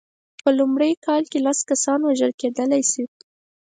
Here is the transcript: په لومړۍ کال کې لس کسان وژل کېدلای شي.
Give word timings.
په 0.43 0.49
لومړۍ 0.59 0.93
کال 1.05 1.23
کې 1.31 1.39
لس 1.45 1.59
کسان 1.69 1.99
وژل 2.03 2.31
کېدلای 2.41 2.83
شي. 2.91 3.03